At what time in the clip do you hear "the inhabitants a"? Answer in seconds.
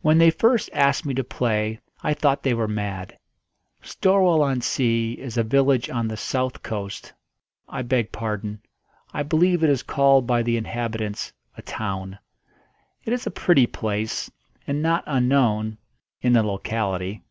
10.44-11.62